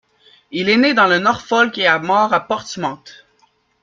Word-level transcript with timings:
Il 0.49 0.67
est 0.69 0.77
né 0.77 0.89
à 0.89 0.93
dans 0.95 1.05
le 1.05 1.19
Norfolk 1.19 1.77
et 1.77 1.87
mort 2.01 2.33
à 2.33 2.39
Portsmouth. 2.39 3.23